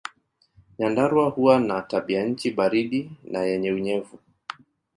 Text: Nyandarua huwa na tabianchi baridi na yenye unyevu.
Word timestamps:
Nyandarua 0.79 1.29
huwa 1.29 1.59
na 1.59 1.81
tabianchi 1.81 2.51
baridi 2.51 3.11
na 3.23 3.39
yenye 3.41 3.71
unyevu. 3.71 4.19